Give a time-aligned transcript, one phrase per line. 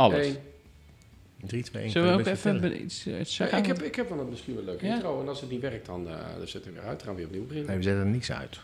[0.00, 0.26] alles.
[0.26, 0.36] één.
[1.46, 1.90] 3, 2, 1.
[1.92, 3.58] Zullen we ook even iets, Ja, zeggen?
[3.58, 4.94] ik, heb, ik heb wel een, misschien wel een leuke Ja?
[4.94, 5.20] intro.
[5.20, 6.98] En als het niet werkt, dan, eh dan zetten we weer uit.
[6.98, 7.66] Dan gaan we weer opnieuw beginnen.
[7.68, 8.60] Nee, we zetten er niks uit.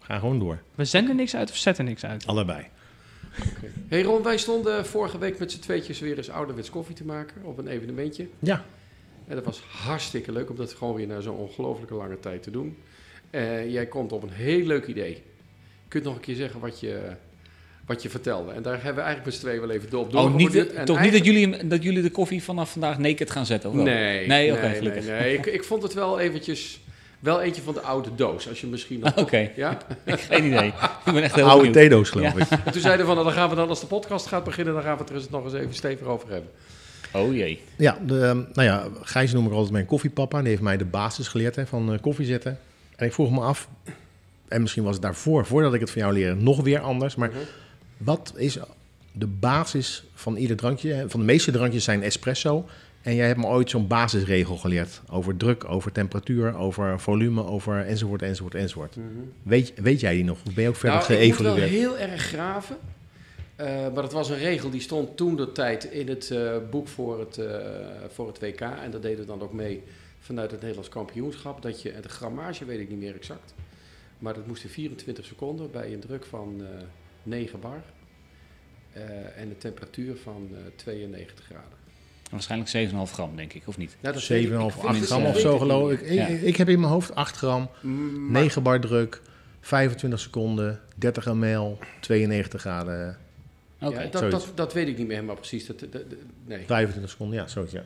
[0.00, 0.62] Ga gewoon door.
[0.74, 2.26] We zenden niks uit of zetten niks uit?
[2.26, 2.66] Allebei.
[3.88, 7.42] Hey Ron, wij stonden vorige week met z'n tweetjes weer eens ouderwets koffie te maken
[7.44, 8.26] op een evenementje.
[8.38, 8.64] Ja.
[9.26, 12.50] En dat was hartstikke leuk om dat gewoon weer na zo'n ongelooflijke lange tijd te
[12.50, 12.76] doen.
[13.30, 15.10] Eh, jij komt op een heel leuk idee.
[15.12, 17.10] Je kunt nog een keer zeggen wat je,
[17.92, 18.52] wat je vertelde.
[18.52, 21.00] En daar hebben we eigenlijk met z'n tweeën wel even door op Oh, niet, toch
[21.00, 23.70] niet dat jullie, dat jullie de koffie vanaf vandaag naked gaan zetten?
[23.70, 23.84] Of wel?
[23.84, 25.06] Nee, Nee, oké, nee, gelukkig.
[25.06, 25.34] nee, nee.
[25.36, 26.80] Ik, ik vond het wel eventjes...
[27.20, 29.16] Wel eentje van de oude doos, als je misschien nog...
[29.16, 29.78] Oké, Ja?
[30.06, 30.66] geen idee.
[31.06, 32.50] Ik ben echt heel Oude theedoos, geloof ik.
[32.64, 34.74] En toen zeiden we van, nou, dan gaan we dan als de podcast gaat beginnen,
[34.74, 36.50] dan gaan we het er eens nog eens even stevig over hebben.
[37.12, 37.60] Oh jee.
[37.76, 40.38] Ja, de, ehm, nou ja, Gijs noem ik altijd mijn koffiepapa.
[40.40, 42.58] Die heeft mij de basis geleerd hè, van eh, koffie zetten.
[42.96, 43.68] En ik vroeg me af,
[44.48, 47.14] en misschien was het daarvoor, voordat ik het van jou leerde, nog weer anders.
[47.14, 47.38] Maar Mhm.
[48.04, 48.58] Wat is
[49.12, 51.04] de basis van ieder drankje?
[51.08, 52.66] Van de meeste drankjes zijn espresso.
[53.02, 57.86] En jij hebt me ooit zo'n basisregel geleerd over druk, over temperatuur, over volume, over
[57.86, 58.96] enzovoort, enzovoort, enzovoort.
[59.42, 60.38] Weet, weet jij die nog?
[60.46, 61.70] Of ben je ook verder nou, ik moet wel geëvalueerd?
[61.70, 62.76] heel erg graven.
[63.56, 66.88] Eh, maar dat was een regel die stond toen de tijd in het eh, boek
[66.88, 67.56] voor het, eh,
[68.08, 68.60] voor het WK.
[68.60, 69.82] En dat deden we dan ook mee
[70.20, 71.62] vanuit het Nederlands kampioenschap.
[71.62, 73.54] Dat je, en de grammage weet ik niet meer exact.
[74.18, 76.62] Maar dat moest in 24 seconden bij een druk van
[77.22, 77.82] 9 bar.
[78.92, 79.02] Eh,
[79.40, 81.80] en een temperatuur van eh 92 graden.
[82.30, 83.96] Waarschijnlijk 7,5 gram, denk ik, of niet?
[84.00, 86.00] Dat 7,5, weet ik- ik 8 weet het- gram of zo ik geloof ik.
[86.00, 89.20] Ik, ik heb in mijn hoofd 8 gram, Mm, maar- 9 bar druk,
[89.60, 93.18] 25 seconden, 30 ml, 92 graden,
[93.80, 94.00] Oké.
[94.02, 95.66] ja, dat, dat, dat weet ik niet meer helemaal precies.
[95.66, 96.02] Dat, dat- dat-
[96.44, 96.64] nee.
[96.66, 97.84] 25 seconden, ja, zoiets, ja.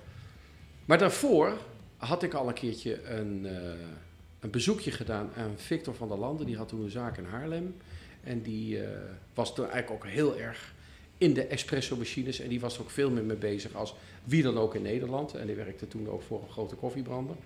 [0.84, 1.52] Maar daarvoor
[1.96, 3.54] had ik al een keertje een, eh,
[4.40, 6.46] een bezoekje gedaan aan Victor van der Landen.
[6.46, 7.74] Die had toen een zaak in Haarlem.
[8.26, 8.88] En die eh,
[9.34, 10.74] was toen eigenlijk ook heel erg
[11.18, 12.40] in de espresso-machines.
[12.40, 13.94] En die was er ook veel meer mee bezig als
[14.24, 15.34] wie dan ook in Nederland.
[15.34, 17.36] En die werkte toen ook voor een grote koffiebrander.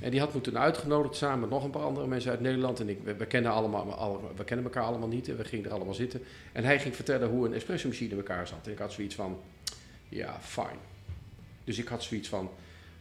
[0.00, 2.80] En die had me toen uitgenodigd samen met nog een paar andere mensen uit Nederland.
[2.80, 5.28] En ik, we, kennen allemaal, alle- we kennen elkaar allemaal niet.
[5.28, 6.22] En we gingen er allemaal zitten.
[6.52, 8.66] En hij ging vertellen hoe een espresso-machine in elkaar zat.
[8.66, 9.38] En ik had zoiets van,
[10.08, 10.76] ja, fijn.
[11.64, 12.50] Dus ik had zoiets van,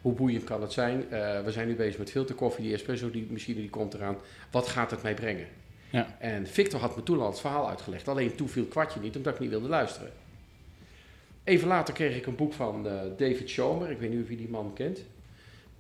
[0.02, 1.12] hoe boeiend kan het zijn?
[1.12, 4.18] Eh, we zijn nu bezig met filterkoffie, die espresso die machine die komt eraan.
[4.52, 5.48] Wat gaat het mij brengen?
[5.92, 6.16] Ja.
[6.20, 8.08] En Victor had me toen al het verhaal uitgelegd.
[8.08, 10.12] Alleen toen viel kwartje niet, omdat ik niet wilde luisteren.
[11.44, 13.92] Even later kreeg ik een boek van eh, David Schomer.
[13.92, 15.00] Ik weet niet of je die man kent.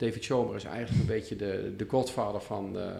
[0.01, 2.91] David Schomer is eigenlijk een beetje de, de godvader van, eh,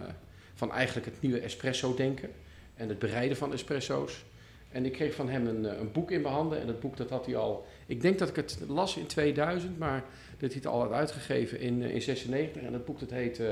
[0.54, 2.30] van eigenlijk het nieuwe espresso-denken.
[2.74, 4.24] En het bereiden van espresso's.
[4.70, 6.60] En ik kreeg van hem een, eh, een boek in mijn handen.
[6.60, 7.66] En dat boek dat had hij al...
[7.86, 10.04] Ik denk dat ik het las in 2000, maar
[10.38, 12.62] dat hij het al had uitgegeven in, eh, in 96.
[12.62, 13.42] En dat boek dat heet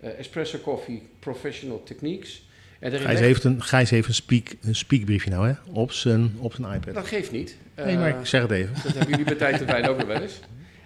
[0.00, 2.42] Espresso Coffee Professional Techniques.
[2.82, 5.54] En Gijs heeft een, Gijs heeft een, speak, een speakbriefje nou, hè?
[5.72, 6.94] Op zijn, op zijn iPad.
[6.94, 7.56] Dat geeft niet.
[7.76, 8.74] Nee, maar Eh, ik zeg het even.
[8.74, 10.40] Dat hebben jullie bij tijd en wijn ook nog wel eens.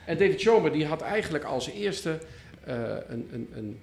[0.04, 2.18] En David Schomer die had eigenlijk als eerste
[2.64, 2.74] eh,
[3.08, 3.80] een, een, een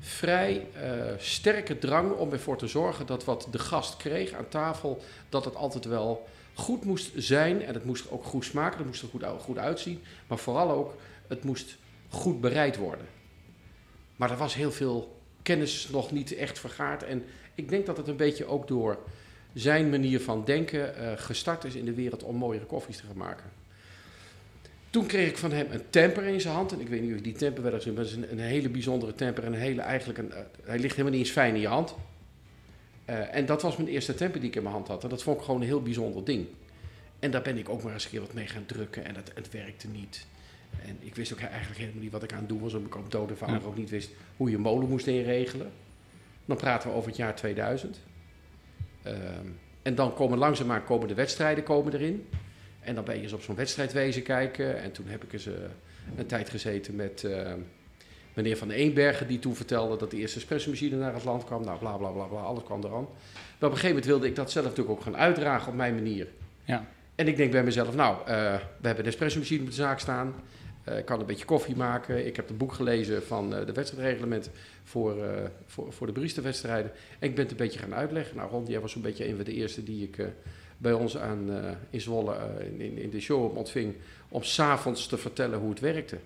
[0.00, 5.02] vrij eh, sterke drang om ervoor te zorgen dat wat de gast kreeg aan tafel,
[5.28, 7.62] dat het altijd wel goed moest zijn.
[7.64, 10.02] En het moest ook goed smaken, het moest er goed, goed uitzien.
[10.26, 10.94] Maar vooral ook,
[11.28, 11.76] het moest
[12.08, 13.06] goed bereid worden.
[14.16, 17.02] Maar er was heel veel kennis nog niet echt vergaard.
[17.02, 17.24] En
[17.58, 18.98] ik denk dat het een beetje ook door
[19.54, 23.16] zijn manier van denken eh, gestart is in de wereld om mooiere koffies te gaan
[23.16, 23.50] maken.
[24.90, 26.72] Toen kreeg ik van hem een temper in zijn hand.
[26.72, 28.38] En ik weet niet of je die temper wel eens maar het is een, een
[28.38, 29.44] hele bijzondere temper.
[29.44, 31.94] En een hele, eigenlijk een, eh, hij ligt helemaal niet eens fijn in je hand.
[33.04, 35.02] Eh, en dat was mijn eerste temper die ik in mijn hand had.
[35.02, 36.46] En dat vond ik gewoon een heel bijzonder ding.
[37.18, 39.04] En daar ben ik ook maar eens een keer wat mee gaan drukken.
[39.04, 40.26] En het, het werkte niet.
[40.86, 42.74] En ik wist ook eigenlijk helemaal niet wat ik aan het doen was.
[42.74, 43.66] Omdat ik op dode vader Ja.
[43.66, 45.70] ook niet wist hoe je molen moest inregelen.
[46.48, 48.00] Dan praten we over het jaar 2000.
[49.02, 49.16] Ehm,
[49.82, 52.28] en dan komen langzaamaan komen de wedstrijden komen erin.
[52.80, 54.82] En dan ben je eens op zo'n wedstrijd wezen kijken.
[54.82, 55.54] En toen heb ik eens eh,
[56.16, 57.52] een tijd gezeten met eh,
[58.34, 59.26] meneer Van Eenbergen...
[59.26, 61.64] die toen vertelde dat de eerste espressomachine naar het land kwam.
[61.64, 63.08] Nou, bla, bla, bla, bla, alles kwam eraan.
[63.58, 65.94] Maar op een gegeven moment wilde ik dat zelf natuurlijk ook gaan uitdragen op mijn
[65.94, 66.26] manier.
[66.64, 66.86] Ja.
[67.14, 70.34] En ik denk bij mezelf, nou, eh, we hebben een espressomachine op de zaak staan.
[70.90, 72.26] Eh, ik kan een beetje koffie maken.
[72.26, 74.50] Ik heb het boek gelezen van eh, de wedstrijdreglement
[74.84, 76.90] voor, eh, voor, voor de barista-wedstrijden.
[77.18, 78.36] En ik ben het een beetje gaan uitleggen.
[78.36, 80.26] Nou, Ron, jij was zo'n beetje een van de eerste die ik eh,
[80.78, 83.94] bij ons aan, eh, in Zwolle eh, in, in, in de show ontving,
[84.28, 86.18] om s'avonds te vertellen hoe het werkte.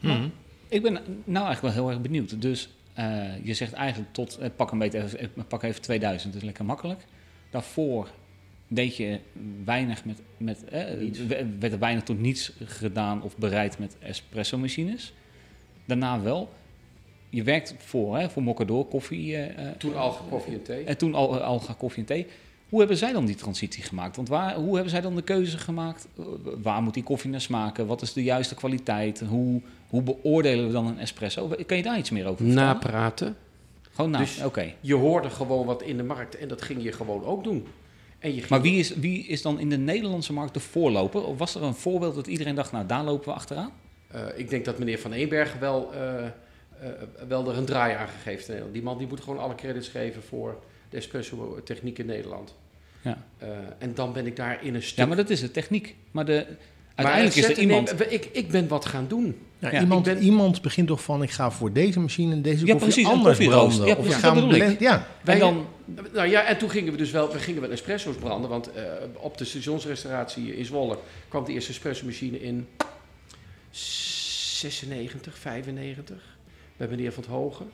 [0.00, 0.28] Mhm.
[0.68, 0.92] Ik ben
[1.24, 2.40] nou eigenlijk wel heel erg benieuwd.
[2.42, 6.40] Dus eh, je zegt eigenlijk tot, eh, pak een beetje, even, pak even 2000, dat
[6.42, 7.00] is lekker makkelijk.
[7.50, 8.08] Daarvoor
[8.74, 9.18] deed je
[9.64, 10.84] weinig met, met eh,
[11.60, 15.12] werd er weinig tot niets gedaan of bereid met espresso machines.
[15.84, 16.52] Daarna wel.
[17.28, 19.36] Je werkt voor, hè, voor Mocador koffie.
[19.36, 20.84] eh, eh, Toen al koffie en thee.
[20.84, 22.26] En toen al, Alga Koffie en Thee.
[22.68, 24.16] Hoe hebben zij dan die transitie gemaakt?
[24.16, 26.08] Want waar, hoe hebben zij dan de keuze gemaakt?
[26.18, 26.24] Uh,
[26.62, 27.86] Waar moet die koffie naar smaken?
[27.86, 29.20] Wat is de juiste kwaliteit?
[29.20, 31.48] Hoe, hoe beoordelen we dan een espresso?
[31.66, 32.64] Kan je daar iets meer over vertellen?
[32.64, 33.36] Napraten.
[33.90, 34.72] Gewoon na, Dus- oké.
[34.80, 37.66] Je hoorde gewoon wat in de markt en dat ging je gewoon ook doen.
[38.22, 41.24] Ging Maar wie is, wie is dan in de Nederlandse markt de voorloper?
[41.24, 43.72] Of was er een voorbeeld dat iedereen dacht, nou daar lopen we achteraan?
[44.12, 46.30] Eh, ik denk dat meneer Van Eenberg wel, eh, eh,
[47.28, 48.72] wel er een draai aan gegeven.
[48.72, 52.54] Die man die moet gewoon alle credits geven voor de espresso techniek in Nederland.
[53.00, 53.18] Ja.
[53.78, 54.98] En dan ben ik daar in een stuk...
[54.98, 55.96] ja, maar dat is de techniek.
[56.10, 56.56] Maar de, Maar
[56.94, 58.12] uiteindelijk is er iemand...
[58.12, 59.38] ik, ik ben wat gaan doen.
[59.62, 62.72] Ja, Ja, iemand, ben- iemand begint toch van, ik ga voor deze machine deze Ja,
[62.72, 63.86] koffie precies, anders branden.
[63.86, 64.56] Ja, of precies, ik ga dat bedoel ik.
[64.58, 65.66] blend- Ja, Wij- en dan,
[66.12, 68.50] Nou ja, en toen gingen we dus wel, we gingen wel espresso's branden.
[68.50, 68.82] Want eh,
[69.16, 70.98] op de stationsrestauratie in Zwolle
[71.28, 72.66] kwam de eerste espresso machine in
[73.70, 76.16] 96, 95.
[76.76, 77.66] Bij meneer Van het Hogen.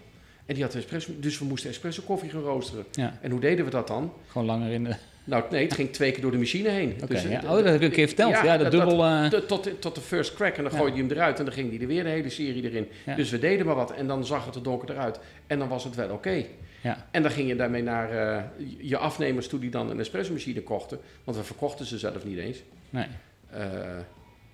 [0.48, 2.84] En die had een espresso, dus we moesten espresso koffie gaan roosteren.
[2.92, 4.12] ja, En hoe deden we dat dan?
[4.26, 4.94] gewoon langer in de...
[5.24, 6.92] Nou, nee, het ging twee keer door de machine heen.
[7.02, 7.42] Oké, Dus, ja.
[7.42, 8.32] eh, Oh, dat heb je een keer verteld.
[8.32, 9.04] Ja, de dat- dubbel...
[9.04, 10.78] eh, dat- tot, tot de first crack en dan Ja.
[10.78, 12.88] gooide hij hem eruit en dan ging hij er weer de hele serie erin.
[13.06, 13.14] Ja.
[13.14, 15.84] Dus we deden maar wat en dan zag het er donker eruit en dan was
[15.84, 16.44] het wel oké.
[16.82, 18.42] ja, En dan ging je daarmee naar eh,
[18.78, 22.38] je afnemers toe die dan een espresso machine kochten, want we verkochten ze zelf niet
[22.38, 22.58] eens.
[22.90, 23.06] nee.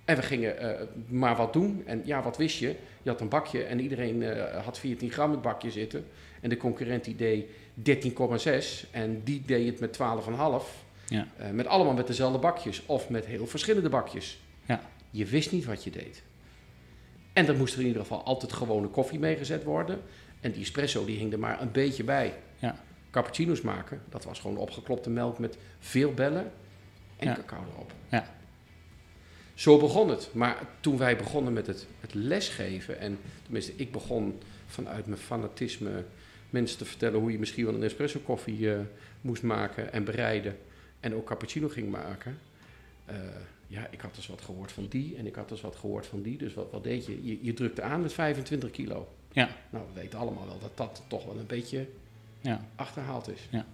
[0.05, 1.83] En we gingen eh, maar wat doen.
[1.85, 2.75] En ja, wat wist je?
[3.01, 6.05] Je had een bakje en iedereen eh, had 14 gram in het bakje zitten.
[6.41, 7.45] En de concurrent die deed
[8.85, 10.83] 13,6 en die deed het met 12,5.
[11.07, 11.27] Ja.
[11.37, 14.39] Eh, met allemaal met dezelfde bakjes of met heel verschillende bakjes.
[14.65, 14.81] Ja.
[15.11, 16.23] Je wist niet wat je deed.
[17.33, 20.01] En er moest er in ieder geval altijd gewone koffie meegezet worden.
[20.39, 22.33] En die espresso die hing er maar een beetje bij.
[22.59, 22.83] Ja.
[23.11, 26.51] Cappuccino's maken, dat was gewoon opgeklopte melk met veel bellen
[27.17, 27.91] en cacao erop.
[28.09, 28.33] Ja.
[29.55, 30.29] Zo begon het.
[30.33, 36.03] Maar toen wij begonnen met het, het lesgeven, en tenminste ik begon vanuit mijn fanatisme
[36.49, 38.79] mensen te vertellen hoe je misschien wel een espresso koffie eh,
[39.21, 40.57] moest maken en bereiden.
[40.99, 42.37] En ook cappuccino ging maken.
[43.05, 43.15] Eh,
[43.67, 46.21] ja, ik had dus wat gehoord van die en ik had dus wat gehoord van
[46.21, 46.37] die.
[46.37, 47.25] Dus wat, wat deed je?
[47.25, 47.39] je?
[47.45, 49.07] Je drukte aan met 25 kilo.
[49.31, 49.49] Ja.
[49.69, 51.87] Nou, we weten allemaal wel dat dat toch wel een beetje
[52.41, 52.65] Ja.
[52.75, 53.47] achterhaald is.
[53.49, 53.65] Ja,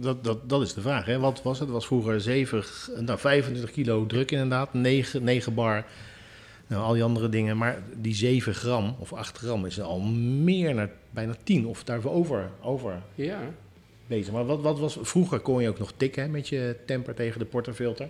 [0.00, 1.04] dat, dat, dat is de vraag.
[1.04, 1.18] Hè.
[1.18, 1.68] Wat was het?
[1.68, 5.84] Het was vroeger 7, g- nou, 25 kilo druk inderdaad, 9, 9 bar,
[6.66, 7.56] nou, al die andere dingen.
[7.56, 12.50] Maar die 7 gram of 8 gram is al meer naar bijna 10 of daarover
[12.62, 13.40] over Ja,
[14.06, 14.32] bezig.
[14.32, 17.38] Maar wat, wat was, vroeger kon je ook nog tikken hè, met je temper tegen
[17.38, 18.08] de porterfilter.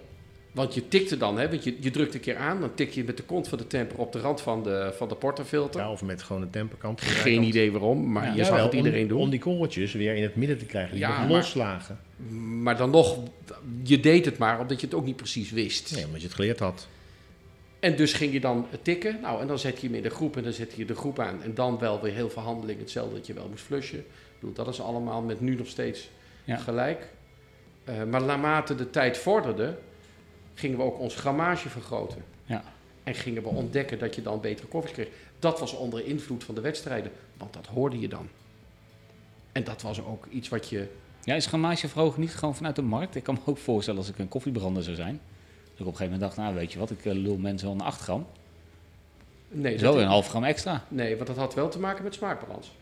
[0.56, 3.04] Want je tikte dan, hè, want je, je drukt een keer aan, dan tik je
[3.04, 5.80] met de kont van de temper op de rand van de, van de porterfilter.
[5.80, 7.00] Ja, of met gewoon een temperkant.
[7.00, 9.20] Geen idee waarom, maar Ja, je Jawel, het iedereen om, doen.
[9.20, 11.98] Om die korreltjes weer in het midden te krijgen, die Ja, maar- loslagen.
[12.62, 13.18] Maar dan nog,
[13.82, 15.94] je deed het maar omdat je het ook niet precies wist.
[15.94, 16.88] Nee, omdat je het geleerd had.
[17.80, 19.18] En dus ging je dan tikken.
[19.22, 21.18] Nou, en dan zet je hem in de groep en dan zet je de groep
[21.18, 21.42] aan.
[21.42, 22.78] En dan wel weer heel veel handeling.
[22.78, 23.98] Hetzelfde dat je wel moest flushen.
[23.98, 24.04] Ik
[24.40, 26.10] bedoel, dat is allemaal met nu nog steeds
[26.44, 26.56] Ja.
[26.56, 27.08] gelijk.
[27.84, 29.76] Eh, maar naarmate de tijd vorderde,
[30.56, 32.24] gingen we ook ons grammage vergroten.
[32.44, 32.62] Ja.
[33.04, 35.08] En gingen we ontdekken dat je dan betere koffies kreeg.
[35.38, 37.12] Dat was onder invloed van de wedstrijden.
[37.36, 38.28] Want dat hoorde je dan.
[39.52, 40.88] En dat was ook iets wat je...
[41.24, 43.14] Ja, is grammage verhogen niet gewoon vanuit de markt?
[43.14, 45.20] Ik kan me ook voorstellen als ik een koffiebrander zou zijn.
[45.64, 47.66] Dat ik op een gegeven moment dacht, nou weet je wat, ik eh, lul mensen
[47.68, 48.26] wel een 8 gram.
[49.48, 50.84] Nee, Zo dat- een half gram extra.
[50.88, 52.72] Nee, want dat had wel te maken met smaakbalans.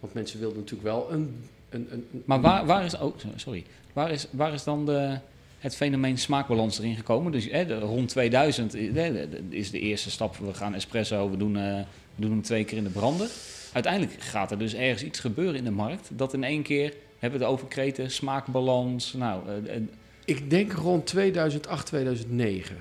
[0.00, 1.44] Want mensen wilden natuurlijk wel een...
[1.68, 5.18] een, een Maar waar, waar is, oh, sorry, waar is, waar is dan de,
[5.60, 7.32] het fenomeen smaakbalans erin gekomen?
[7.32, 11.56] Dus hè, de, rond 2000 eh, is de eerste stap, we gaan espresso, we doen,
[11.56, 11.78] eh,
[12.14, 13.30] we doen hem twee keer in de brander.
[13.72, 17.38] Uiteindelijk gaat er dus ergens iets gebeuren in de markt, dat in één keer, hebben
[17.38, 19.76] we het over kreten, smaakbalans, nou, eh,
[20.24, 22.76] Ik denk rond 2008, 2009.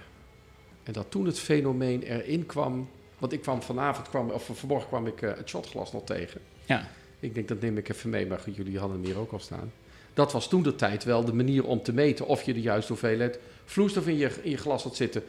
[0.83, 2.89] En dat toen het fenomeen erin kwam...
[3.17, 6.41] Want ik kwam vanavond, kwam, of vanmorgen kwam ik het shotglas nog tegen.
[6.65, 6.87] ja,
[7.19, 9.39] Ik denk, dat neem ik even mee, maar goed, jullie hadden hem hier ook al
[9.39, 9.71] staan.
[10.13, 12.91] Dat was toen de tijd wel de manier om te meten of je de juiste
[12.91, 15.23] hoeveelheid vloeistof in je, in je glas had zitten.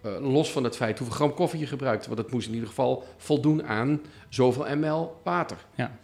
[0.00, 2.06] Eh, los van het feit hoeveel gram koffie je gebruikt.
[2.06, 5.56] Want het moest in ieder geval voldoen aan zoveel ml water.
[5.74, 5.98] ja,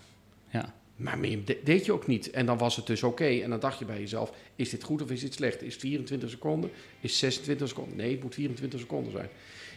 [0.51, 0.75] ja.
[0.97, 2.31] Maar meer de- deed je ook niet.
[2.31, 3.25] En dan was het dus oké.
[3.25, 5.63] En dan dacht je bij jezelf, is dit goed of is dit slecht?
[5.63, 6.71] Is het 24 seconden?
[7.01, 7.97] Is het 26 seconden?
[7.97, 9.29] Nee, het moet 24 seconden zijn.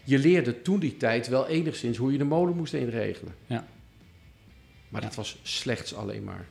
[0.03, 3.35] Je leerde toen die tijd wel enigszins hoe je de molen moest inregelen.
[3.45, 3.67] Ja.
[4.89, 6.47] Maar dat was slechts alleen maar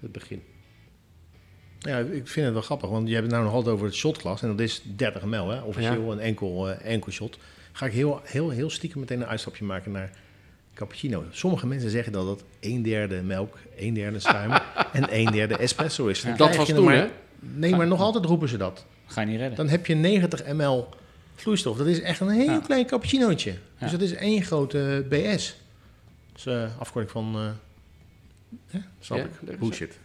[0.00, 0.42] het begin.
[1.78, 3.94] Ja, ik vind het wel grappig, want je hebt het nou nog altijd over het
[3.94, 4.42] shotglas.
[4.42, 5.60] En dat is 30 ml, hè?
[5.60, 7.38] officieel een enkel, eh, enkel shot.
[7.72, 10.10] Ga ik heel, heel, heel stiekem meteen een uitstapje maken naar
[10.74, 11.24] cappuccino.
[11.30, 14.50] Sommige mensen zeggen dat dat een derde melk, een derde schuim
[14.92, 16.24] en een derde espresso is.
[16.36, 17.06] Dat was toen, maar- hè?
[17.40, 18.84] Nee, maar nog altijd roepen ze dat.
[19.06, 19.56] Ga je niet redden.
[19.56, 20.88] Dan heb je 90 ml
[21.34, 21.76] vloeistof.
[21.76, 22.58] Dat is echt een heel Ja.
[22.58, 23.54] klein cappuccinootje.
[23.78, 25.56] Dus dat is één grote BS.
[26.32, 27.34] Dat is eh, afkorting van...
[27.36, 27.50] eh
[28.70, 28.78] hè?
[29.00, 29.58] Snap Ja, ik.
[29.58, 29.98] Bullshit.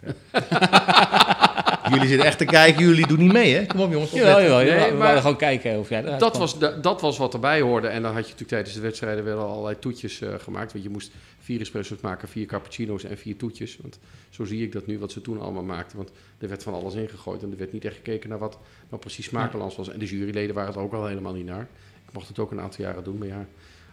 [1.92, 1.98] Ja.
[1.98, 3.66] jullie zitten echt te kijken, jullie doen niet mee, hè?
[3.66, 4.10] Kom op jongens.
[4.10, 4.90] Jawel, Nee, jawel.
[4.90, 7.86] we maar- gewoon kijken of jij eruit Dat was, dat was wat erbij hoorde.
[7.86, 10.72] En dan had je natuurlijk tijdens de wedstrijden wel allerlei toetjes eh, gemaakt.
[10.72, 13.78] Want je moest vier espresso's maken, vier cappuccino's en vier toetjes.
[13.82, 13.98] Want
[14.30, 15.96] zo zie ik dat nu, wat ze toen allemaal maakten.
[15.96, 17.42] Want er werd van alles ingegooid.
[17.42, 18.58] En er werd niet echt gekeken naar wat
[18.88, 19.88] nou precies smaakbalans was.
[19.88, 21.68] En de juryleden waren het ook al helemaal niet naar.
[22.06, 23.18] Ik mocht het ook een aantal jaren doen.
[23.18, 23.36] Maar ja,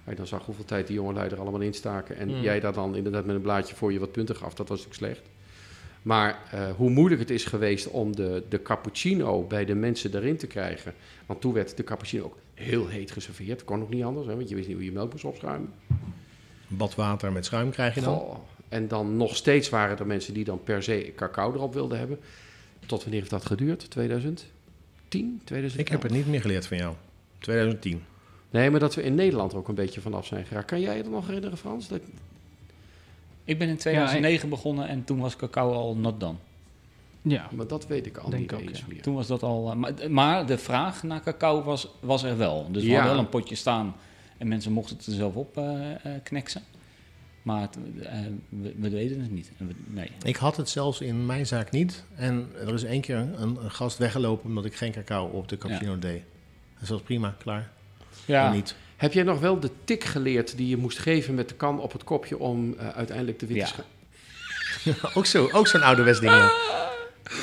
[0.05, 2.17] als je dan zag hoeveel tijd die jongelui er allemaal in staken.
[2.17, 2.41] En Mm.
[2.41, 4.53] jij daar dan inderdaad met een blaadje voor je wat punten gaf.
[4.53, 5.29] Dat was natuurlijk slecht.
[6.09, 10.37] Maar eh, hoe moeilijk het is geweest om de, de cappuccino bij de mensen erin
[10.37, 10.93] te krijgen.
[11.25, 13.63] Want toen werd de cappuccino ook heel heet geserveerd.
[13.63, 15.73] Kon ook niet anders, hè, want je wist niet hoe je melk moest opschuimen.
[16.67, 18.15] Badwater met schuim krijg je dan.
[18.15, 18.37] Goh.
[18.69, 22.19] En dan nog steeds waren er mensen die dan per se cacao erop wilden hebben.
[22.85, 23.89] Tot wanneer heeft dat geduurd?
[23.89, 24.49] 2010?
[25.07, 25.75] 2011?
[25.77, 26.95] Ik heb het niet meer geleerd van jou.
[27.39, 28.03] 2010.
[28.49, 30.67] Nee, maar dat we in Nederland er ook een beetje vanaf zijn geraakt.
[30.67, 31.87] Kan jij je dat nog herinneren, Frans?
[31.87, 32.01] Dat,
[33.49, 36.37] Ik ben in 2009 begonnen en toen was cacao al not done.
[37.21, 38.85] Ja, maar dat weet ik al Denk niet ook, eens ja.
[38.87, 39.01] meer.
[39.01, 39.69] Toen was dat al...
[39.71, 42.67] eh, Maar, maar de vraag naar cacao was, was er wel.
[42.71, 43.95] Dus we hadden wel een potje staan
[44.37, 46.61] en mensen mochten het er zelf op eh, eh, kneksen.
[47.41, 49.51] Maar het, eh, we, we deden het niet.
[49.57, 50.11] We- nee.
[50.23, 52.03] Ik had het zelfs in mijn zaak niet.
[52.15, 55.57] En er is één keer een, een gast weggelopen omdat ik geen cacao op de
[55.57, 56.21] cappuccino deed.
[56.79, 57.69] Dat was prima, klaar.
[58.25, 58.75] Ja, niet.
[58.99, 61.91] Heb jij nog wel de tik geleerd die je moest geven met de kan op
[61.91, 63.71] het kopje om eh, uiteindelijk de witte
[64.83, 64.93] Ja.
[65.13, 66.31] ook zo, ook zo'n ouderwets ding.
[66.31, 66.51] ja.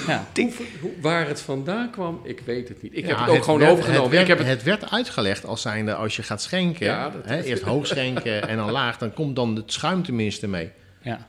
[0.06, 0.26] ja.
[0.34, 2.96] Hoe- hoe- waar het vandaan kwam, ik weet het niet.
[2.96, 4.02] Ik heb het ook gewoon werd- overgenomen.
[4.02, 7.10] Het werd, ik heb het, het werd uitgelegd als zijnde als je gaat schenken, Ja,
[7.10, 10.70] dat- hè, eerst hoog schenken en dan laag, dan komt dan het schuim tenminste mee.
[11.02, 11.26] ja.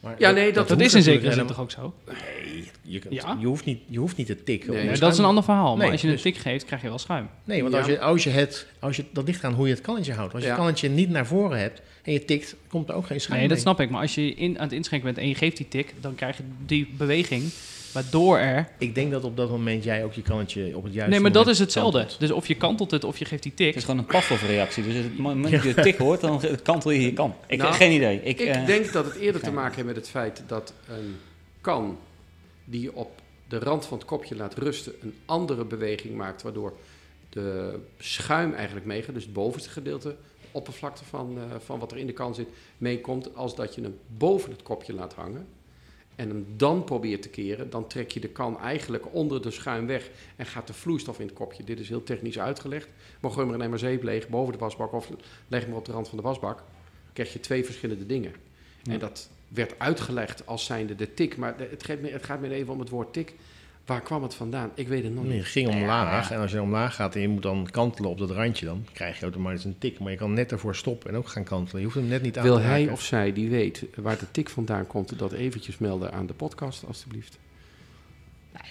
[0.00, 1.94] Maar Ja, nee, dat- dat is in zekere zin toch ook zo?
[2.06, 3.36] Nee, je, kunt- Ja?
[3.40, 4.72] je, hoeft niet, je hoeft niet te tikken.
[4.72, 5.68] Nee, dat is een ander verhaal.
[5.76, 7.28] Maar Nee, als je een dus- tik geeft, krijg je wel schuim.
[7.44, 7.78] Nee, want Ja.
[7.80, 10.32] als, je, als je het, als je, dat ligt aan hoe je het kannetje houdt.
[10.34, 10.54] Als je Ja.
[10.54, 13.48] het kannetje niet naar voren hebt en je tikt, komt er ook geen schuim Nee,
[13.48, 13.90] dat snap ik.
[13.90, 16.36] Maar als je in, aan het inschenken bent en je geeft die tik, dan krijg
[16.36, 17.42] je die beweging,
[17.92, 18.68] waardoor er...
[18.78, 21.32] Ik denk dat op dat moment jij ook je kannetje op het juiste Nee, maar
[21.32, 21.98] dat is hetzelfde.
[21.98, 22.20] kantelt.
[22.20, 23.66] Dus of je kantelt het of je geeft die tik.
[23.66, 24.82] Het is gewoon een Pavlov-reactie.
[24.82, 27.34] Dus het moment dat je de tik hoort, dan kantel je je kan.
[27.46, 28.22] Ik Nou, heb geen idee.
[28.22, 31.16] Ik, ik eh, denk dat het eerder te maken heeft met het feit dat een
[31.60, 31.98] kan
[32.64, 33.10] die je op
[33.48, 36.72] de rand van het kopje laat rusten, een andere beweging maakt, waardoor
[37.28, 40.08] de schuim eigenlijk meegaat, dus het bovenste gedeelte,
[40.40, 43.82] de oppervlakte van, eh, van wat er in de kan zit, meekomt, als dat je
[43.82, 45.46] hem boven het kopje laat hangen.
[46.20, 49.86] En hem dan probeert te keren, dan trek je de kan eigenlijk onder de schuim
[49.86, 51.64] weg en gaat de vloeistof in het kopje.
[51.64, 52.88] Dit is heel technisch uitgelegd.
[53.20, 55.10] Maar gooi maar een emmer zeep leeg boven de wasbak of
[55.48, 56.62] leg hem op de rand van de wasbak.
[57.12, 58.32] Krijg je twee verschillende dingen.
[58.82, 58.92] Ja.
[58.92, 61.36] En dat werd uitgelegd als zijnde de tik.
[61.36, 63.34] Maar het, gaat me, het gaat me even om het woord tik.
[63.90, 64.70] Waar kwam het vandaan?
[64.74, 65.44] Ik weet het nog Nee, niet.
[65.44, 66.34] ging omlaag Ja.
[66.34, 69.16] en als je omlaag gaat en je moet dan kantelen op dat randje, dan krijg
[69.16, 69.98] je automatisch een tik.
[69.98, 71.78] Maar je kan net ervoor stoppen en ook gaan kantelen.
[71.80, 72.92] Je hoeft hem net niet aan Wil te hij raken.
[72.92, 76.84] of zij die weet waar de tik vandaan komt, dat eventjes melden aan de podcast,
[76.86, 77.38] alstublieft.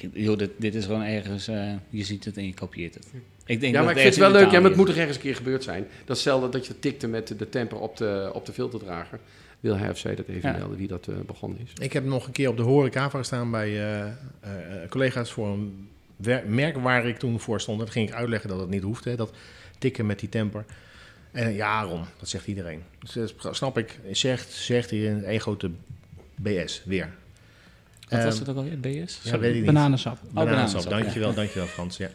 [0.02, 1.48] nee, joh, dit, dit is gewoon ergens...
[1.48, 3.08] eh, je ziet het en je kopieert het.
[3.46, 4.52] Ik denk Ja, dat maar ik vind het wel leuk.
[4.52, 5.88] Ja, maar het moet toch ergens een keer gebeurd zijn.
[6.06, 9.20] Dat stel dat je tikte met de temper op de, op de filterdrager.
[9.60, 10.58] Wil hij of zij dat even Ja.
[10.58, 11.74] melden wie dat eh, begonnen is?
[11.84, 14.12] Ik heb nog een keer op de horeca gestaan bij eh, eh,
[14.90, 15.90] collega's voor een
[16.48, 17.80] merk waar ik toen voor stond.
[17.80, 19.32] En dan ging ik uitleggen dat het niet hoeft, hè, dat
[19.78, 20.66] tikken met die temper.
[21.32, 22.82] En ja, Ron, dat zegt iedereen.
[23.14, 24.00] Dus dat snap ik.
[24.12, 25.72] Zegt, zegt hier in één grote
[26.36, 27.10] BS weer.
[28.10, 28.80] Wat was Ehm, het ook alweer?
[28.80, 28.88] BS?
[28.90, 29.40] Ja, Sorry.
[29.40, 29.66] weet ik niet.
[29.66, 30.18] Bananensap.
[30.22, 31.36] Bananensap, bananensap, dankjewel, ja.
[31.36, 31.98] dankjewel Frans.
[31.98, 32.10] Ja.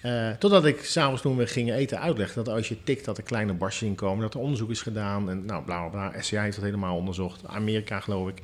[0.00, 3.22] Eh, totdat ik s'avonds toen we gingen eten uitlegde dat als je tikt dat er
[3.22, 6.20] kleine barstjes in komen, dat er onderzoek is gedaan en nou bla bla bla.
[6.22, 8.42] SCI heeft dat helemaal onderzocht, Amerika geloof ik.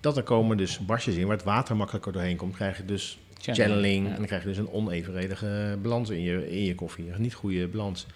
[0.00, 3.18] Dat er komen dus barstjes in waar het water makkelijker doorheen komt, krijg je dus
[3.40, 4.10] channeling Ja.
[4.10, 7.34] en dan krijg je dus een onevenredige balans in je, in je koffie, een niet
[7.34, 8.06] goede balans.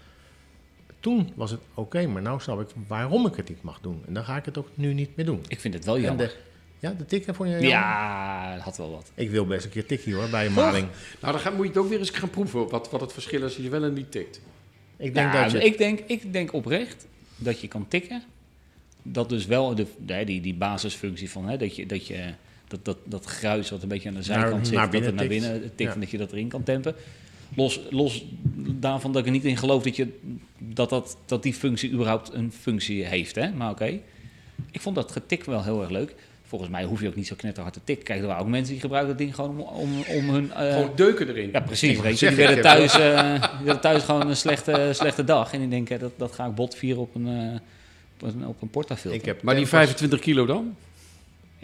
[0.99, 4.03] Toen was het oké, maar nou snap ik waarom ik het niet mag doen.
[4.07, 5.41] En dan ga ik het ook nu niet meer doen.
[5.47, 6.35] Ik vind het wel jammer.
[6.85, 7.71] De, ja, de tikken vond je jammer?
[7.71, 9.11] Ja, het had wel wat.
[9.15, 10.87] Ik wil best een keer tikkie hoor, bij een maling.
[11.21, 12.69] Nou, dan ga, moet je het ook weer eens gaan proeven.
[12.69, 14.41] Wat, wat het verschil is als je wel en niet tikt.
[14.97, 15.63] Ik denk Ja, dat je...
[15.63, 18.23] ik, denk, ik denk oprecht dat je kan tikken.
[19.01, 22.33] Dat dus wel de, de- die, die basisfunctie van hè, dat je, dat, je
[22.67, 25.15] dat, dat, dat gruis wat een beetje aan de zijkant Naar- zit, naar dat het
[25.15, 25.93] naar binnen tikt Ja.
[25.93, 26.95] en dat je dat erin kan tempen.
[27.55, 28.25] Los, los
[28.71, 30.07] daarvan dat ik er niet in geloof dat, je,
[30.57, 33.35] dat, dat, dat die functie überhaupt een functie heeft.
[33.35, 33.51] Hè?
[33.51, 33.99] Maar oké.
[34.71, 36.15] Ik vond dat getik wel heel erg leuk.
[36.47, 38.05] Volgens mij hoef je ook niet zo knetterhard te tikken.
[38.05, 40.51] Kijk, er waren ook mensen die gebruiken dat ding gewoon om, om, om hun...
[40.53, 41.49] eh, Gewoon deuken erin.
[41.51, 41.99] ja, precies.
[41.99, 45.53] Weet je, die werden thuis, eh, die thuis gewoon een slechte, slechte dag.
[45.53, 47.59] En die denken, dat, dat ga ik bot vieren op een, eh
[48.21, 49.19] op een, op een portafilter.
[49.19, 50.75] Ik heb Maar die Tempers- 25 kilo dan?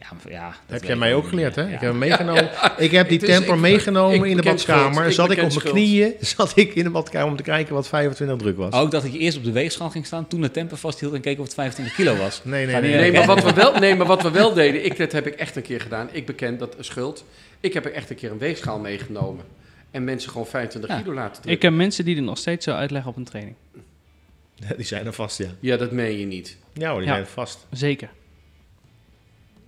[0.02, 1.62] Ja, ja, dat Heb jij mij ook geleerd, hè?
[1.68, 1.68] Ja.
[1.68, 2.50] Ik heb hem meegenomen.
[2.78, 4.94] Ik heb die is- temper ik- meegenomen ik in de badkamer.
[4.94, 5.08] schuld.
[5.08, 7.88] Ik Zat ik op mijn knieën, zat ik in de badkamer om te kijken wat
[7.88, 8.74] 25 druk was.
[8.74, 11.38] Ook dat ik eerst op de weegschaal ging staan, toen de temper vasthield en keek
[11.40, 12.42] of het 25 kilo was.
[12.44, 13.12] Nee, nee, nee.
[13.12, 15.56] maar wat we wel, nee, maar wat we wel deden, ik, dat heb ik echt
[15.56, 16.10] een keer gedaan.
[16.12, 17.26] Ik beken dat een schuld.
[17.60, 19.46] Ik heb er echt een keer een weegschaal meegenomen.
[19.92, 21.02] En mensen gewoon 25 Ja.
[21.02, 21.52] kilo laten drukken.
[21.52, 23.56] Ik heb mensen die er nog steeds zo uitleggen op een training.
[24.78, 25.48] Die zijn er vast, ja.
[25.60, 26.58] Ja, dat meen je niet.
[26.74, 27.14] Ja hoor, die Ja.
[27.14, 27.66] zijn er vast.
[27.72, 28.10] Zeker.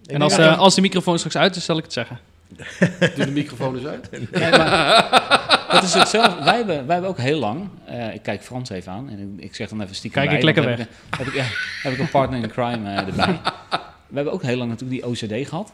[0.07, 2.19] En als, eh, als de microfoon straks uit is, zal ik het zeggen.
[3.15, 4.09] Doe de microfoon eens uit.
[4.31, 6.43] Nee, maar dat is hetzelfde.
[6.43, 9.55] Wij hebben, wij hebben ook heel lang, eh, ik kijk Frans even aan en ik,
[9.55, 11.43] zeg dan even stiekem Kijk bij, ik lekker dan Heb ik, ja,
[11.83, 13.25] heb ik een partner in crime eh, erbij.
[14.07, 15.09] We hebben ook heel lang natuurlijk die
[15.41, 15.71] OCD gehad.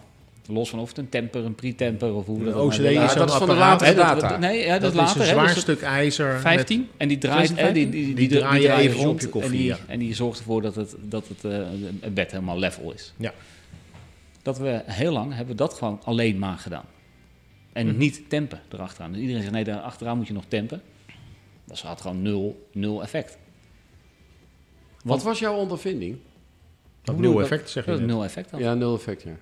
[0.51, 2.75] Los van of het een temper, een pre-temper of hoe we dat OCD.
[2.77, 4.27] Ja, is dat is van de latere dat- data.
[4.27, 5.21] dat- nee, ja, dat, Dat is is later.
[5.21, 6.31] een hè, zwaar dus stuk ijzer.
[6.33, 6.89] met- 15?
[6.97, 9.21] En die draait, hè, die, die, die, die, Die draai je draait even op rond
[9.21, 9.77] je koffie, en, die, ja.
[9.87, 11.59] en die zorgt ervoor dat het, dat het, eh,
[12.01, 13.13] het bed helemaal level is.
[13.17, 13.33] Ja.
[14.41, 16.85] Dat we heel lang hebben we dat gewoon alleen maar gedaan.
[17.73, 17.97] En Hm.
[17.97, 19.11] niet tempen erachteraan.
[19.11, 20.81] Dus iedereen zegt, nee, daar achteraan moet je nog tempen.
[21.65, 23.37] Dat had gewoon nul, nul effect.
[25.03, 26.17] Wat was jouw ondervinding?
[27.01, 28.59] Dat nul dat- effect, zeg je Dat nul effect had.
[28.59, 29.35] Ja, nul effect, ja.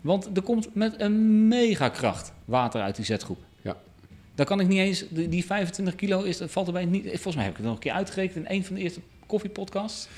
[0.00, 3.38] Want er komt met een megakracht water uit die zetgroep.
[3.62, 3.76] Ja.
[4.34, 7.04] Daar kan ik niet eens, die, die 25 kilo is, dat valt erbij niet.
[7.06, 10.08] Volgens mij heb ik het nog een keer uitgerekend in een van de eerste koffiepodcasts.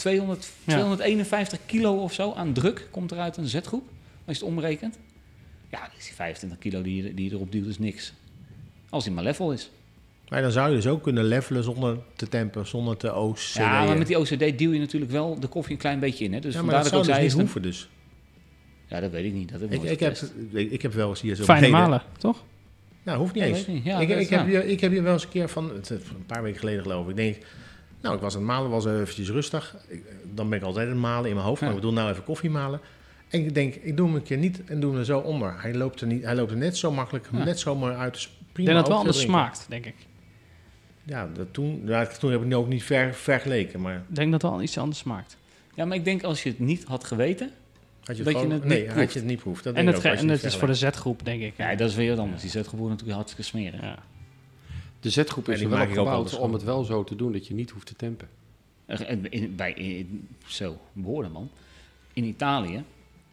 [0.00, 0.72] 200, Ja.
[0.72, 3.88] 251 kilo of zo aan druk komt er uit een zetgroep.
[4.24, 4.98] Als je het omrekent.
[5.70, 8.12] Ja, dus die 25 kilo die je, die je erop duwt is niks.
[8.88, 9.70] Als die maar level is.
[10.28, 13.52] Maar dan zou je dus ook kunnen levelen zonder te tempen, zonder te OCD.
[13.52, 16.32] Ja, maar met die OCD duw je natuurlijk wel de koffie een klein beetje in.
[16.32, 16.40] Hè?
[16.40, 17.88] Dus ja, maar dat zou ik dus ook niet hoeven dus.
[18.86, 19.50] Ja, dat weet ik niet.
[19.52, 20.16] Dat heb ik, Ik, ik, heb,
[20.52, 22.44] ik, ik heb wel eens hier zo Fijne beneden- malen, toch?
[23.02, 23.66] Nou, hoeft niet Ja, eens.
[23.66, 23.84] niet.
[23.84, 26.26] Ja, ik, ik, is heb hier, ik heb hier wel eens een keer van, een
[26.26, 27.36] paar weken geleden geloof ik, ik denk,
[28.00, 29.76] nou ik was aan het malen, was eventjes rustig.
[29.88, 30.02] Ik,
[30.34, 31.66] dan ben ik altijd aan het malen in mijn hoofd, Ja.
[31.66, 32.80] maar ik bedoel nou even koffie malen.
[33.28, 35.54] En ik denk, ik doe hem een keer niet en doe hem er zo onder.
[35.62, 37.44] Hij loopt er, niet, hij loopt er net zo makkelijk, Ja.
[37.44, 38.12] net zomaar uit.
[38.12, 39.38] Dus Ik prima denk dat het wel anders drinken.
[39.40, 39.94] smaakt, denk ik.
[41.02, 44.32] Ja, dat toen, ja, toen heb ik het ook niet ver, vergeleken, maar Ik denk
[44.32, 45.36] dat het wel iets anders smaakt.
[45.74, 47.50] Ja, maar ik denk als je het niet had geweten...
[48.04, 49.12] had je Dat het, je gewoon, het niet nee, had proeft.
[49.12, 49.64] je het niet proeft.
[49.64, 51.54] Dat En het, ook, en je niet is voor de Z-groep, denk ik.
[51.56, 52.40] Ja, dat is weer wat anders.
[52.42, 53.80] Die zetgeboer natuurlijk hartstikke smeren.
[53.82, 53.98] Ja.
[55.00, 57.54] De zetgroep Ja, is er wel gebouwd om het wel zo te doen dat je
[57.54, 58.28] niet hoeft te tempen.
[58.86, 61.50] In- in- bij, in- zo, woorden man.
[62.12, 62.76] In Italië,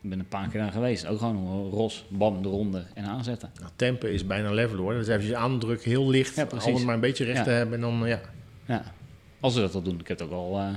[0.02, 1.06] ik ben een paar keer daar geweest.
[1.06, 3.52] Ook gewoon een ros, bam, de ronde en aanzetten.
[3.60, 4.94] Nou, tempen is bijna level hoor.
[4.94, 7.44] Dus even je aandruk heel licht, Ja, alles maar een beetje recht Ja.
[7.44, 8.22] te hebben en dan, ja.
[8.66, 8.94] Ja,
[9.40, 10.00] als ze dat al doen.
[10.00, 10.70] Ik heb het ook al eh,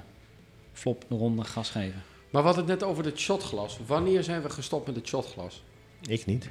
[0.72, 2.02] flop de ronde gas geven.
[2.30, 3.78] Maar we hadden het net over het shotglas.
[3.86, 5.62] Wanneer zijn we gestopt met het shotglas?
[6.06, 6.50] Ik niet.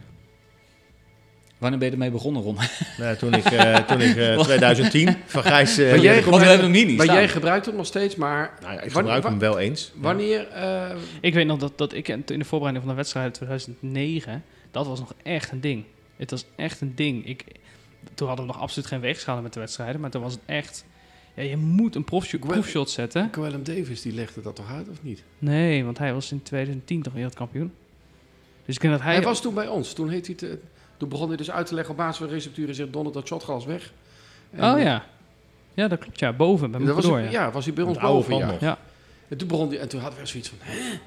[1.60, 2.58] Wanneer ben je ermee begonnen, Ron?
[2.98, 5.78] Nou, toen ik, eh, toen ik eh, 2010 van Gijs...
[5.78, 7.18] eh, Maar jij Want we hebben hem hier niet Maar staan.
[7.18, 9.92] jij gebruikt het nog steeds, maar nou ja, ik Wanneer- gebruik hem wel eens.
[9.96, 10.48] wanneer...
[10.48, 14.44] eh, Ik weet nog dat, dat ik in de voorbereiding van de wedstrijd in 2009,
[14.72, 15.84] dat was nog echt een ding.
[16.18, 17.26] Het was echt een ding.
[17.28, 17.46] Ik,
[18.14, 20.86] toen hadden we nog absoluut geen weegschalen met de wedstrijden, maar toen was het echt...
[21.34, 23.30] Ja, je moet een proefshot, zetten.
[23.32, 25.24] Gwellem Davis, die legde dat toch uit, of niet?
[25.40, 27.72] Nee, want hij was in 2010 toch wereldkampioen.
[28.66, 29.14] Dus ik denk dat hij...
[29.14, 29.94] Hij was toen bij ons.
[29.94, 30.60] Toen, heet hij te-
[31.00, 33.28] toen begon hij dus uit te leggen op basis van receptuur en zegt donderd dat
[33.28, 33.92] shotglas weg.
[34.52, 35.06] En, Oh ja.
[35.74, 36.20] Ja, dat klopt.
[36.20, 37.32] Ja, boven bij Dat was, door, hij- ja.
[37.32, 38.78] ja, was hij bij ons boven, ja.
[39.28, 40.98] En toen, begon hij, en toen hadden we zoiets van, hè?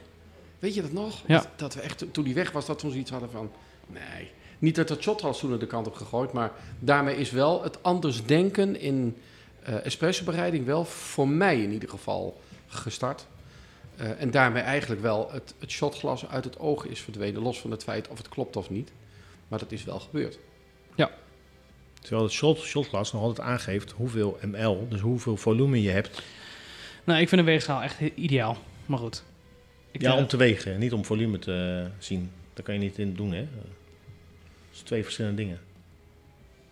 [0.58, 1.22] Weet je dat nog?
[1.26, 1.36] Ja.
[1.36, 3.50] Dat, dat we echt, toen hij weg was, dat we zoiets hadden van,
[3.86, 4.30] nee.
[4.58, 7.82] Niet dat dat shotglas toen aan de kant op gegooid, maar daarmee is wel het
[7.82, 9.16] anders denken in
[9.62, 13.26] eh espressobereiding wel voor mij in ieder geval gestart.
[13.96, 17.70] Eh, en daarmee eigenlijk wel het, het shotglas uit het oog is verdwenen, los van
[17.70, 18.90] het feit of het klopt of niet.
[19.52, 20.38] Maar dat is wel gebeurd.
[22.00, 26.22] Terwijl het shot, shotglas nog altijd aangeeft hoeveel ml, dus hoeveel volume je hebt.
[27.04, 28.56] Nou, ik vind een weegschaal echt ideaal.
[28.86, 29.24] Maar goed.
[29.90, 32.30] Ik ja, denk om te wegen, niet om volume te eh, zien.
[32.54, 33.40] Dat kan je niet in doen, hè.
[33.40, 33.64] Dat
[34.72, 35.60] is twee verschillende dingen.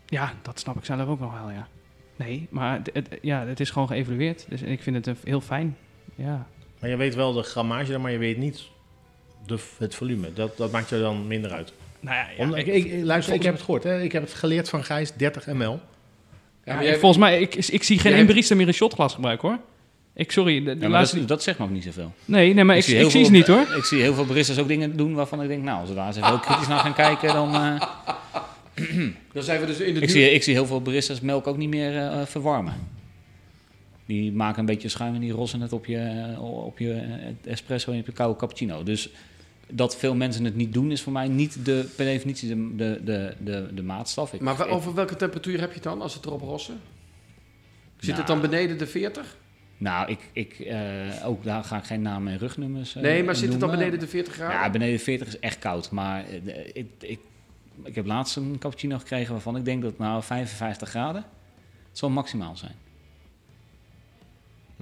[0.07, 1.69] Ja, dat snap ik zelf ook nog wel, ja.
[2.17, 4.47] Nee, maar het, het- ja, het is gewoon geëvalueerd.
[4.49, 5.77] Dus ik vind het heel fijn.
[6.15, 6.47] Ja.
[6.79, 8.63] Maar je weet wel de grammage, maar je weet niet
[9.47, 10.33] de, het volume.
[10.33, 11.73] Dat, dat maakt je dan minder uit.
[12.01, 13.83] Nou ja, ja, Om, ik, luister, ik heb het gehoord.
[13.83, 14.03] Hè.
[14.03, 15.81] Ik heb het geleerd van Gijs, 30 ml.
[16.65, 19.49] Ja, maar jij- volgens mij, ik, ik zie geen jij barista meer een shotglas gebruiken,
[19.49, 19.59] hoor.
[20.15, 21.19] Ik, sorry, de, de Ja, maar laatste...
[21.19, 22.13] dat, dat zegt me ook niet zoveel.
[22.25, 23.77] nee, nee, maar ik, ik, heel zie ze veel- niet, hoor.
[23.77, 26.07] Ik zie heel veel baristas ook dingen doen waarvan ik denk, nou, als we daar
[26.07, 27.55] eens even heel kritisch naar gaan kijken, dan...
[27.55, 27.81] eh,
[29.33, 31.47] Dan zijn we dus in de ik, duur- zie, ik zie heel veel baristas melk
[31.47, 32.75] ook niet meer eh, verwarmen.
[34.07, 37.93] Die maken een beetje schuim en die rossen het op je, op je eh, espresso
[37.93, 38.83] en op je koude cappuccino.
[38.83, 39.09] Dus
[39.73, 43.01] dat veel mensen het niet doen, is voor mij niet de, per definitie de, de,
[43.05, 44.33] de, de, de maatstaf.
[44.33, 46.81] Ik- Maar over welke temperatuur heb je het dan als het erop rossen?
[47.97, 49.37] Zit Nou, het dan beneden de 40?
[49.77, 50.81] Nou, ik, ik, eh,
[51.27, 53.99] ook daar ga ik geen namen en rugnummers eh, nee, maar zit het dan beneden
[53.99, 54.57] de 40 graden?
[54.57, 55.91] Ja, beneden de 40 is echt koud.
[55.91, 57.21] Maar eh, ik, ik,
[57.85, 61.25] ik heb laatst een cappuccino gekregen waarvan ik denk dat nou 55 graden,
[61.89, 62.75] het zal maximaal zijn.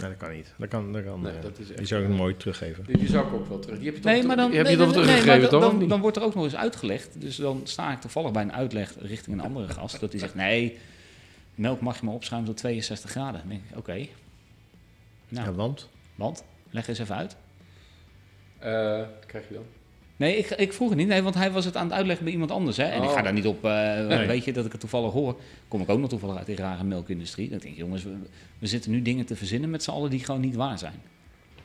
[0.01, 0.55] Nee, dat kan niet.
[0.59, 2.85] Dat kan, dat kan, Nee, eh, dat is echt- die zou ik mooi teruggeven.
[2.85, 3.77] Die, die zou ik ook wel terug.
[3.79, 5.51] Die heb je toch, Nee, maar dan, die heb nee, toch nee, nee, teruggegeven, maar
[5.51, 5.79] toch?
[5.79, 7.21] dan, dan, wordt er ook nog eens uitgelegd.
[7.21, 10.01] Dus dan sta ik toevallig bij een uitleg richting een andere gast.
[10.01, 10.79] Dat die zegt, nee,
[11.55, 13.41] melk mag je maar opschuimen tot 62 graden.
[13.41, 14.07] Dan denk ik, oké.
[15.29, 15.89] Nou, Ja, want?
[16.15, 16.45] want?
[16.71, 17.37] Leg eens even uit.
[18.59, 19.65] Eh, krijg je dan?
[20.19, 21.09] Nee, ik, ik vroeg het niet.
[21.09, 22.77] Nee, want hij was het aan het uitleggen bij iemand anders.
[22.77, 22.83] Hè?
[22.85, 23.15] En ik Oh.
[23.15, 24.27] ga daar niet op, eh, Nee.
[24.27, 25.41] weet je, dat ik het toevallig hoor.
[25.69, 27.49] Kom ik ook nog toevallig uit die rare melkindustrie.
[27.49, 28.11] Dan denk ik, jongens, we,
[28.59, 30.95] we zitten nu dingen te verzinnen met z'n allen die gewoon niet waar zijn.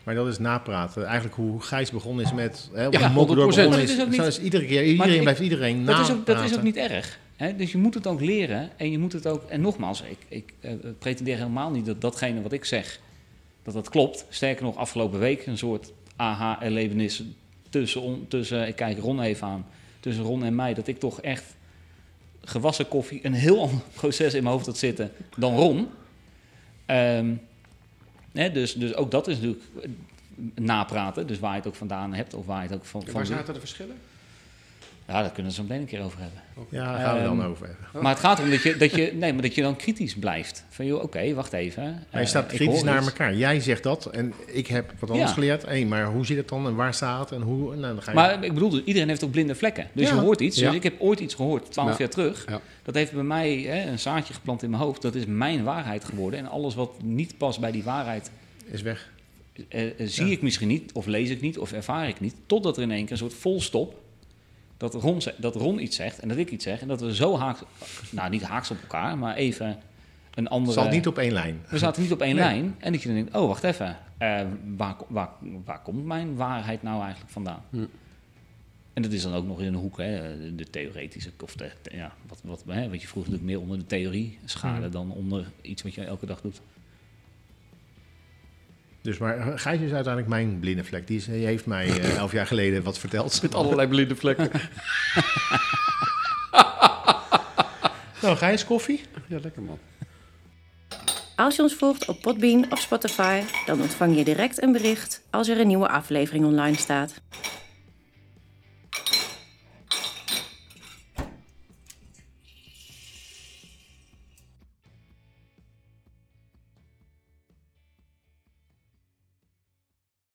[0.04, 1.06] Maar dat is napraten.
[1.06, 2.70] Eigenlijk hoe Gijs begonnen is met...
[2.74, 3.48] Hè, Ja, Mokkedor 100%.
[3.48, 6.12] begonnen Maar dat is ook niet- is iedere keer, iedereen ik- blijft iedereen Dat is,
[6.12, 7.20] ook, dat is ook niet erg.
[7.36, 7.56] Hè?
[7.56, 8.70] Dus je moet het ook leren.
[8.78, 9.44] En je moet het ook.
[9.50, 13.00] En nogmaals, ik, ik eh, pretendeer helemaal niet dat datgene wat ik zeg,
[13.64, 14.26] dat dat klopt.
[14.30, 17.24] Sterker nog, afgelopen week een soort aha-erlevenis
[17.74, 18.68] tussen, tussen.
[18.68, 19.66] Ik kijk Ron even aan.
[20.00, 20.74] Tussen Ron en mij.
[20.74, 21.56] Dat ik toch echt
[22.42, 25.88] gewassen koffie een heel ander proces in mijn hoofd had zitten dan Ron.
[26.86, 27.34] Ehm,
[28.32, 29.90] hè, dus, dus ook dat is natuurlijk eh,
[30.56, 31.28] napraten.
[31.28, 33.26] Dus waar je het ook vandaan hebt of waar je het ook van, En waar
[33.26, 33.96] zaten de verschillen?
[35.08, 36.40] Ja, daar kunnen we het zo meteen een keer over hebben.
[36.70, 37.76] Ja, daar gaan we dan over.
[37.96, 38.02] Oh.
[38.02, 40.66] Maar het gaat erom dat je, dat je, nee, maar dat je dan kritisch blijft.
[40.70, 41.84] Van joh, oké, wacht even.
[41.84, 43.36] Maar je Eh, staat kritisch naar elkaar.
[43.36, 45.36] Jij zegt dat en ik heb wat anders Ja.
[45.36, 45.66] geleerd.
[45.66, 47.76] Hey, maar hoe zit het dan en waar staat en hoe?
[47.76, 48.18] Nou, dan ga je...
[48.18, 49.88] Maar ik bedoel, iedereen heeft ook blinde vlekken.
[49.94, 50.16] Dus Ja.
[50.16, 50.58] je hoort iets.
[50.58, 51.96] Dus ik heb ooit iets gehoord, twaalf Ja.
[51.98, 52.46] jaar terug.
[52.84, 55.02] Dat heeft bij mij hè, een zaadje geplant in mijn hoofd.
[55.02, 56.40] Dat is mijn waarheid geworden.
[56.40, 58.32] En alles wat niet past bij die waarheid,
[58.66, 59.12] is weg.
[59.70, 62.36] eh, eh, zie ik misschien niet, of lees ik niet, of ervaar ik niet.
[62.46, 64.02] Totdat er in één keer een soort volstop.
[64.92, 66.82] Dat Ron, dat Ron iets zegt en dat ik iets zeg.
[66.82, 67.60] En dat we zo haaks,
[68.10, 69.78] nou niet haaks op elkaar, maar even
[70.34, 70.74] een andere...
[70.74, 71.62] Het zat niet op één lijn.
[71.70, 72.44] We zaten niet op één Nee.
[72.44, 72.76] lijn.
[72.80, 73.98] En dat je dan denkt, oh, wacht even.
[74.18, 74.42] eh,
[74.78, 75.30] waar, waar,
[75.66, 77.62] waar komt mijn waarheid nou eigenlijk vandaan?
[77.70, 77.86] Hm.
[78.94, 82.14] En dat is dan ook nog in een hoek, hè, de, theoretische, of de, ja,
[82.28, 84.92] wat, wat, hè, wat je vroeger natuurlijk meer onder de theorie schade Hm.
[84.92, 86.62] dan onder iets wat je elke dag doet.
[89.04, 91.08] Dus maar eh, Gijs is uiteindelijk mijn blinde vlek.
[91.08, 93.42] Die, is, die heeft mij eh, elf jaar geleden wat verteld.
[93.42, 94.50] Met allerlei blinde vlekken.
[98.22, 99.02] Nou, Gijs, koffie?
[99.28, 99.80] ja, lekker man.
[101.36, 105.48] Als je ons volgt op Podbean of Spotify, dan ontvang je direct een bericht als
[105.48, 107.14] er een nieuwe aflevering online staat.